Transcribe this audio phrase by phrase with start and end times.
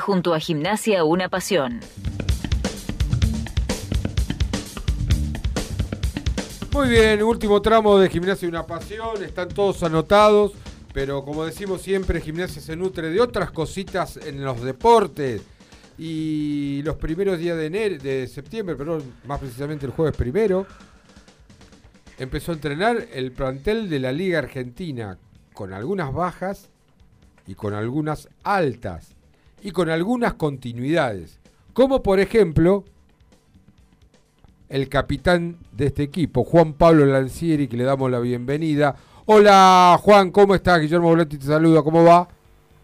[0.00, 1.80] junto a Gimnasia Una Pasión.
[6.72, 10.52] Muy bien, último tramo de Gimnasia Una Pasión, están todos anotados,
[10.94, 15.42] pero como decimos siempre, Gimnasia se nutre de otras cositas en los deportes.
[15.98, 20.66] Y los primeros días de, enero, de septiembre, pero más precisamente el jueves primero,
[22.18, 25.18] empezó a entrenar el plantel de la Liga Argentina,
[25.52, 26.70] con algunas bajas
[27.46, 29.16] y con algunas altas
[29.62, 31.38] y con algunas continuidades.
[31.72, 32.84] Como por ejemplo
[34.68, 38.96] el capitán de este equipo, Juan Pablo Lancieri, que le damos la bienvenida.
[39.26, 40.80] Hola Juan, ¿cómo estás?
[40.80, 42.28] Guillermo Boletti te saluda, ¿cómo va?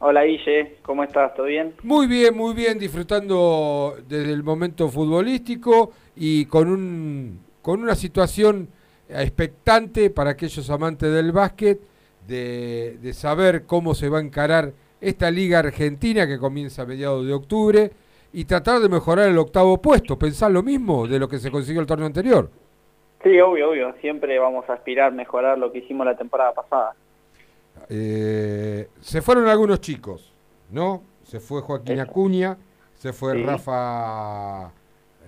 [0.01, 1.35] Hola Guille, ¿cómo estás?
[1.35, 1.75] ¿Todo bien?
[1.83, 8.69] Muy bien, muy bien, disfrutando desde el momento futbolístico y con, un, con una situación
[9.09, 11.81] expectante para aquellos amantes del básquet
[12.29, 17.27] de, de saber cómo se va a encarar esta Liga Argentina que comienza a mediados
[17.27, 17.91] de octubre
[18.33, 20.19] y tratar de mejorar el octavo puesto.
[20.19, 22.51] ¿Pensás lo mismo de lo que se consiguió el torneo anterior?
[23.23, 23.95] Sí, obvio, obvio.
[24.01, 26.95] Siempre vamos a aspirar a mejorar lo que hicimos la temporada pasada.
[27.89, 30.33] Eh, se fueron algunos chicos,
[30.71, 31.03] ¿no?
[31.23, 32.57] Se fue Joaquín Acuña,
[32.95, 34.71] se fue Rafa...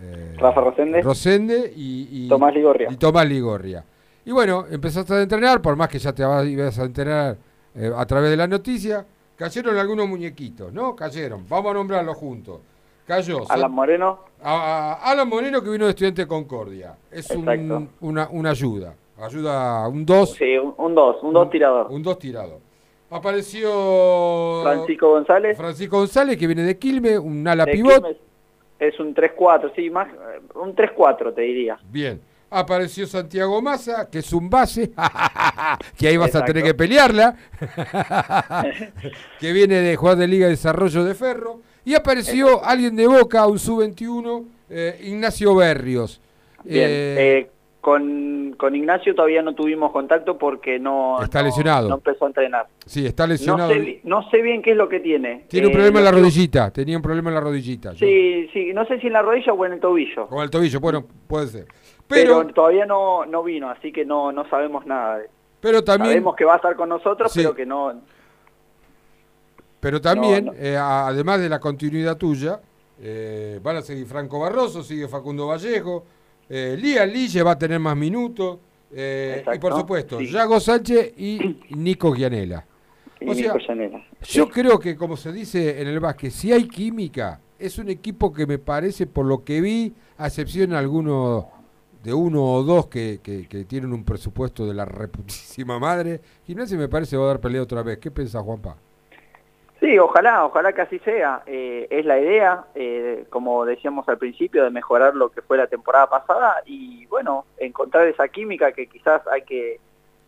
[0.02, 2.88] Eh, Rafa Rosende, Rosende y, Tomás Ligorria.
[2.90, 3.84] Y Tomás Ligorria.
[4.24, 7.36] Y bueno, empezaste a entrenar, por más que ya te ibas a entrenar
[7.74, 9.04] eh, a través de la noticia,
[9.40, 10.94] cayeron algunos muñequitos, ¿no?
[10.94, 11.46] Cayeron.
[11.48, 12.60] Vamos a nombrarlos juntos.
[13.06, 13.50] Cayó.
[13.50, 14.18] Alan Moreno.
[14.42, 16.94] Alan Moreno que vino de Estudiante de Concordia.
[17.10, 18.94] Es un, una, una, ayuda.
[19.18, 20.34] Ayuda, un 2.
[20.34, 21.86] Sí, un 2, un 2 tirador.
[21.90, 22.58] Un 2 tirador.
[23.08, 24.60] Apareció...
[24.62, 25.56] Francisco González.
[25.56, 28.14] Francisco González que viene de Quilme, un ala pivot.
[28.78, 30.08] es un 3-4, sí, más,
[30.54, 31.78] un 3-4 te diría.
[31.90, 32.20] Bien
[32.50, 34.90] apareció Santiago Massa, que es un base,
[35.98, 37.36] que ahí vas a tener que pelearla,
[39.40, 43.46] que viene de jugar de Liga de Desarrollo de Ferro, y apareció alguien de Boca,
[43.46, 46.20] un sub-21, eh, Ignacio Berrios.
[46.64, 51.88] Bien, eh, eh, con, con, Ignacio todavía no tuvimos contacto porque no, está lesionado.
[51.88, 52.66] no empezó a entrenar.
[52.84, 53.72] Sí, está lesionado.
[54.04, 55.46] No sé, bien qué es lo que tiene.
[55.48, 57.94] Tiene un problema en la rodillita, tenía un problema en la rodillita.
[57.94, 60.24] Sí, sí, no sé si en la rodilla o en el tobillo.
[60.24, 61.66] O en el tobillo, bueno, puede ser.
[62.10, 65.20] Pero, todavía no, no vino, así que no, no sabemos nada.
[65.60, 66.14] Pero también...
[66.14, 68.02] Sabemos que va a estar con nosotros, pero que no...
[69.78, 72.60] Pero también, eh, además de la continuidad tuya,
[73.00, 76.04] eh, van a seguir Franco Barroso, sigue Facundo Vallejo,
[76.50, 78.58] eh, Lía Lille va a tener más minutos,
[78.92, 82.66] eh, y por supuesto, Yago Sánchez y Nico Gianella.
[83.26, 83.54] o sea,
[84.22, 88.32] yo creo que, como se dice en el básquet, si hay química, es un equipo
[88.32, 91.46] que me parece, por lo que vi, a excepción de algunos
[92.02, 96.88] de uno o dos que, que, tienen un presupuesto de la reputísima madre, Gimnasia me
[96.88, 97.98] parece va a dar pelea otra vez.
[97.98, 98.76] ¿Qué piensa Juanpa?
[99.80, 101.42] Sí, ojalá, ojalá que así sea.
[101.46, 105.68] Eh, es la idea, eh, como decíamos al principio, de mejorar lo que fue la
[105.68, 109.80] temporada pasada y bueno, encontrar esa química que quizás hay que,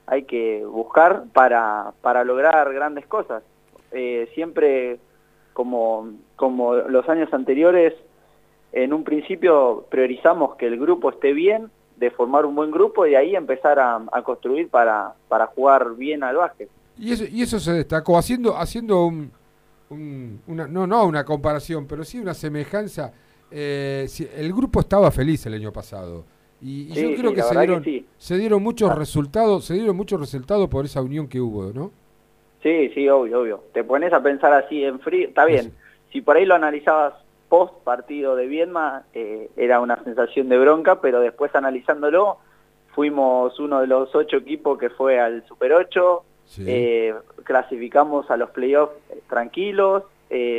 [0.07, 3.43] hay que buscar para, para lograr grandes cosas.
[3.93, 4.99] Eh, siempre,
[5.53, 7.93] como, como los años anteriores,
[8.73, 13.15] en un principio priorizamos que el grupo esté bien, de formar un buen grupo y
[13.15, 16.69] ahí empezar a, construir para, para jugar bien al básquet.
[16.99, 19.31] Y eso, y eso se destacó, haciendo, haciendo un,
[20.47, 23.13] una, no, no una comparación, pero sí una semejanza.
[23.51, 26.25] Eh, el grupo estaba feliz el año pasado.
[26.61, 27.85] Y, yo creo que, se dieron,
[28.17, 28.95] se dieron muchos ah.
[28.95, 31.91] resultados, se dieron muchos resultados por esa unión que hubo, ¿no?
[32.63, 33.65] Sí, sí, obvio, obvio.
[33.73, 35.73] Te pones a pensar así en frío, está bien.
[36.13, 37.15] Si por ahí lo analizabas
[37.53, 42.39] post partido de Viedma eh, era una sensación de bronca, pero después analizándolo
[42.95, 46.25] fuimos uno de los ocho equipos que fue al Super 8,
[46.61, 47.15] eh,
[47.45, 50.05] clasificamos a los playoffs eh, tranquilos,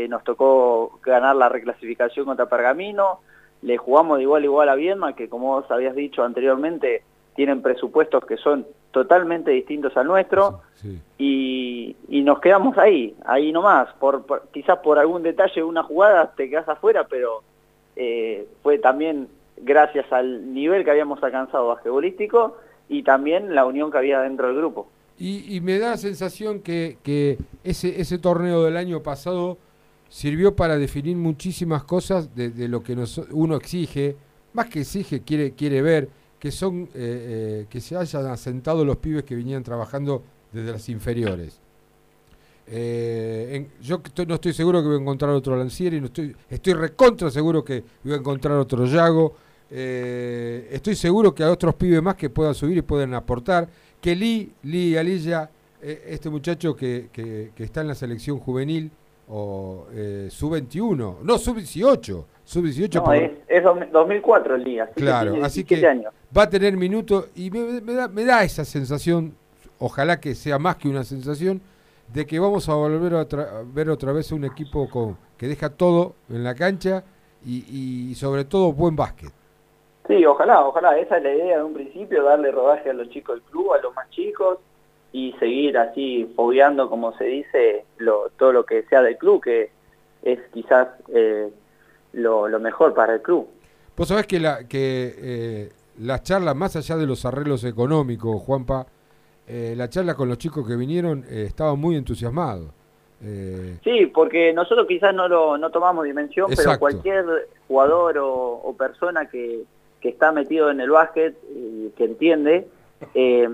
[0.08, 3.22] nos tocó ganar la reclasificación contra Pergamino,
[3.64, 7.02] le jugamos de igual a igual a Viedma, que como vos habías dicho anteriormente,
[7.36, 10.62] tienen presupuestos que son totalmente distintos al nuestro
[11.18, 13.90] Y, nos quedamos ahí, ahí nomás.
[14.00, 14.24] Por,
[14.54, 17.44] quizás por algún detalle de una jugada te quedas afuera, pero
[17.98, 22.58] eh, fue también gracias al nivel que habíamos alcanzado basquetbolístico
[22.88, 24.88] y también la unión que había dentro del grupo.
[25.20, 29.58] Y, me da la sensación que, que ese, ese torneo del año pasado
[30.08, 34.16] sirvió para definir muchísimas cosas de, de lo que nos, uno exige,
[34.54, 36.10] más que exige, quiere, quiere ver
[36.44, 40.90] que son eh, eh, que se hayan asentado los pibes que venían trabajando desde las
[40.90, 41.58] inferiores.
[42.68, 47.32] Eh, yo no estoy seguro que voy a encontrar otro Lancieri, no estoy, estoy recontra
[47.32, 49.38] seguro que voy a encontrar otro Yago.
[49.70, 53.70] estoy seguro que hay otros pibes más que puedan subir y pueden aportar.
[54.02, 55.50] Que Lee, Lee Alilla,
[55.82, 58.92] este muchacho que, que, está en la selección juvenil,
[59.30, 63.04] o eh, sub-21, no, sub-18, sub-18.
[63.04, 64.88] No, es, es 2004 el día.
[64.96, 65.78] Claro, así que
[66.36, 69.36] va a tener minutos y me, da, me da esa sensación,
[69.80, 71.62] ojalá que sea más que una sensación,
[72.14, 73.26] de que vamos a volver a,
[73.66, 77.04] ver otra vez un equipo con, que deja todo en la cancha
[77.46, 79.32] y, y sobre todo buen básquet.
[80.08, 83.36] Sí, ojalá, ojalá, esa es la idea de un principio, darle rodaje a los chicos
[83.36, 84.60] del club, a los más chicos,
[85.14, 89.72] y seguir así fogueando, como se dice, lo, todo lo que sea del club, que
[90.24, 91.50] es quizás eh,
[92.12, 93.48] lo, mejor para el club.
[93.96, 98.86] Vos sabés que, la, que eh, las charlas, más allá de los arreglos económicos, Juanpa,
[99.48, 102.70] eh, la charla con los chicos que vinieron eh, estaban muy entusiasmados.
[103.86, 107.24] Sí, porque nosotros quizás no lo no tomamos dimensión, pero cualquier
[107.70, 109.62] jugador o, persona que,
[110.02, 112.68] que, está metido en el básquet y que entiende,
[113.14, 113.48] eh,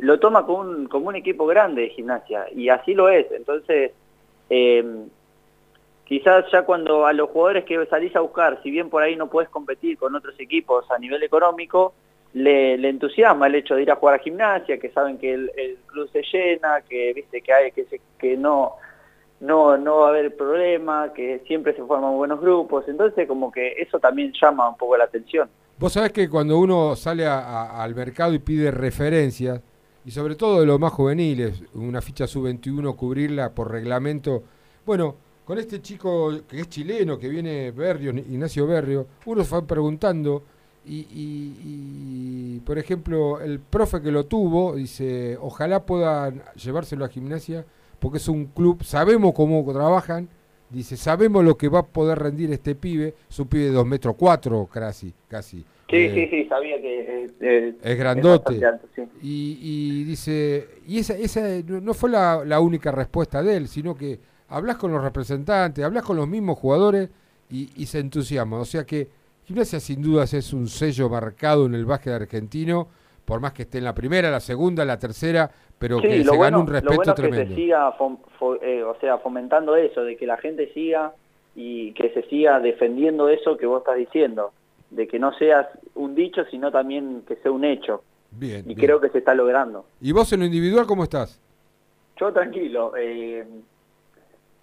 [0.00, 3.30] lo toma como un, como un equipo grande de gimnasia, y así lo es.
[3.32, 3.92] Entonces,
[4.50, 4.84] eh,
[6.08, 9.28] quizás ya cuando a los jugadores que salís a buscar, si bien por ahí no
[9.28, 11.92] puedes competir con otros equipos a nivel económico,
[12.32, 16.08] le, entusiasma el hecho de ir a jugar a gimnasia, que saben que el, club
[16.10, 17.72] se llena, que viste que hay
[18.18, 18.76] que, no
[19.40, 23.74] no no va a haber problema, que siempre se forman buenos grupos, entonces como que
[23.78, 25.48] eso también llama un poco la atención.
[25.78, 29.62] Vos sabés que cuando uno sale al mercado y pide referencias,
[30.06, 34.42] y sobre todo de los más juveniles, una ficha sub-21, cubrirla por reglamento,
[34.86, 35.16] bueno,
[35.48, 40.42] con este chico que es chileno, que viene Berrio, Ignacio Berrio, uno se va preguntando,
[40.84, 47.64] y, por ejemplo, el profe que lo tuvo dice, ojalá puedan llevárselo a gimnasia,
[47.98, 50.28] porque es un club, sabemos cómo trabajan,
[50.68, 53.86] Dice, sabemos lo que va a poder rendir este pibe, es un pibe de 2
[53.86, 55.14] metros 4 casi.
[55.26, 55.64] casi.
[55.88, 58.60] Sí, eh, sí, sí, sabía que eh, eh, es grandote.
[59.22, 64.76] y, dice, y esa, esa no fue la, única respuesta de él, sino que hablas
[64.76, 67.10] con los representantes, hablas con los mismos jugadores
[67.50, 68.58] y, se entusiasma.
[68.58, 69.08] O sea que
[69.44, 72.88] Gimnasia sin dudas es un sello marcado en el básquet argentino,
[73.24, 76.56] por más que esté en la primera, la segunda, la tercera, pero que se gane
[76.56, 77.44] un respeto tremendo.
[77.44, 77.94] Que se siga,
[78.62, 81.14] eh, o sea, fomentando eso, de que la gente siga
[81.54, 84.52] y que se siga defendiendo eso que vos estás diciendo,
[84.90, 88.02] de que no seas un dicho, sino también que sea un hecho.
[88.30, 88.64] Bien.
[88.70, 89.86] Y creo que se está logrando.
[90.00, 91.40] ¿Y vos en lo individual cómo estás?
[92.18, 93.46] Yo tranquilo, eh,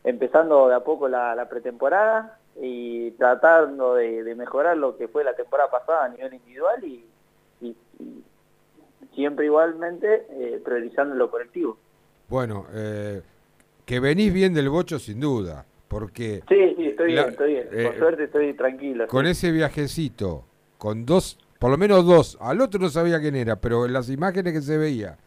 [0.06, 5.70] empezando de a poco la, pretemporada y tratando de, mejorar lo que fue la temporada
[5.70, 7.06] pasada a nivel individual y
[9.16, 11.78] siempre igualmente eh, priorizando lo colectivo.
[12.28, 13.22] Bueno, eh,
[13.86, 16.44] que venís bien del bocho sin duda, porque...
[16.48, 17.68] Sí, sí, estoy bien, estoy bien.
[17.68, 19.08] Por eh, suerte estoy tranquilo.
[19.08, 20.44] Con ese viajecito,
[20.78, 24.10] con dos, por lo menos dos, al otro no sabía quién era, pero en las
[24.10, 25.18] imágenes que se veía,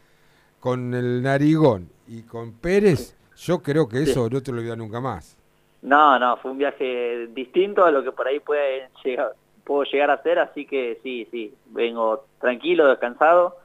[0.59, 4.99] con el narigón y con Pérez, yo creo que eso no te lo olvidas nunca
[4.99, 5.37] más.
[5.81, 9.33] No, no, fue un viaje distinto a lo que por ahí puede llegar,
[9.63, 13.55] puedo llegar a ser, así que sí, sí, vengo tranquilo, descansado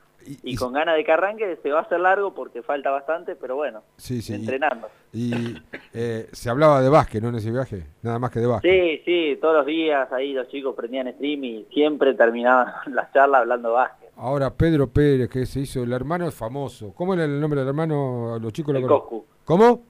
[0.42, 3.56] y, con ganas de que arranque se va a hacer largo porque falta bastante, pero
[3.56, 4.88] bueno, sí, sí, entrenando.
[5.12, 5.54] Y,
[5.92, 7.28] eh, se hablaba de básquet, ¿no?
[7.28, 8.70] En ese viaje, nada más que de básquet.
[8.70, 13.40] Sí, sí, todos los días ahí los chicos prendían stream y siempre terminaban las charlas
[13.40, 14.10] hablando de básquet.
[14.16, 16.92] Ahora Pedro Pérez, que se hizo, el hermano es famoso.
[16.94, 18.38] ¿Cómo era el nombre del hermano?
[18.40, 19.24] Los chicos el lo Coscu.
[19.44, 19.82] ¿Cómo?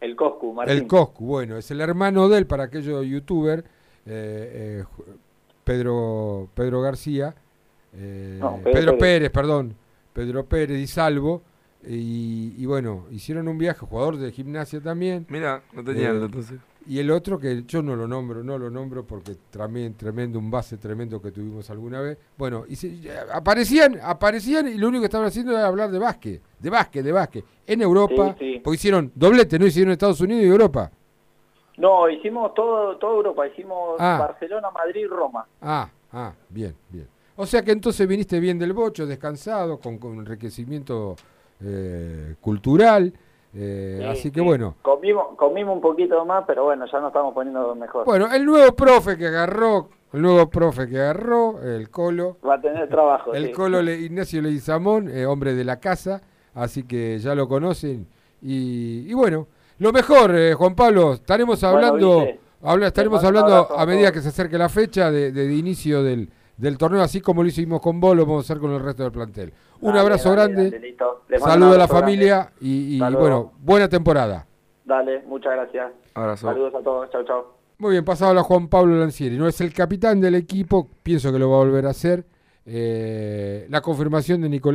[0.00, 0.76] El Coscu, Martín.
[0.76, 3.62] El Coscu, bueno, es el hermano de él para aquellos youtubers,
[4.06, 4.84] eh, eh,
[5.64, 7.34] Pedro, Pedro García
[7.92, 9.30] eh, Pedro, Pérez.
[9.30, 9.74] perdón,
[10.12, 11.42] Pedro Pérez y Salvo.
[11.82, 15.26] Y, bueno, hicieron un viaje, jugador de gimnasia también.
[15.30, 16.58] Mira, no tenía eh, entonces.
[16.86, 20.50] Y el otro que yo no lo nombro, no lo nombro porque también tremendo, un
[20.50, 22.18] base tremendo que tuvimos alguna vez.
[22.36, 26.70] Bueno, y aparecían, aparecían y lo único que estaban haciendo era hablar de básquet, de
[26.70, 27.44] básquet, de básquet.
[27.66, 28.34] En Europa,
[28.64, 30.90] porque hicieron doblete, no hicieron Estados Unidos y Europa.
[31.76, 34.16] No, hicimos todo, toda Europa, hicimos ah.
[34.18, 35.46] Barcelona, Madrid, Roma.
[35.62, 37.08] Ah, ah, bien, bien.
[37.36, 41.16] O sea que entonces viniste bien del bocho, descansado, con, enriquecimiento
[41.62, 43.12] eh, cultural.
[43.54, 44.76] Eh, así que bueno.
[44.82, 48.04] Comimos, comimos un poquito más, pero bueno, ya nos estamos poniendo mejor.
[48.04, 52.36] Bueno, el nuevo profe que agarró, el nuevo profe que agarró, el Colo.
[52.46, 53.34] Va a tener trabajo.
[53.34, 56.22] El Colo Ignacio Leizamón, eh, hombre de la casa,
[56.54, 58.06] así que ya lo conocen.
[58.42, 62.26] Y, bueno, lo mejor, Juan Pablo, estaremos hablando,
[62.62, 66.30] habla, estaremos hablando a medida que se acerque la fecha de inicio del
[66.60, 69.02] del torneo, así como lo hicimos con vos, lo vamos a hacer con el resto
[69.02, 69.52] del plantel.
[69.80, 70.94] Un abrazo grande,
[71.38, 74.46] saludo a la familia y, bueno, buena temporada.
[74.84, 75.92] Dale, muchas gracias.
[76.38, 77.60] Saludos a todos, chao, chao.
[77.78, 79.38] Muy bien, pasado a Juan Pablo Lancieri.
[79.38, 82.26] No es el capitán del equipo, pienso que lo va a volver a hacer.
[82.66, 84.68] Eh, la confirmación de Nicolás.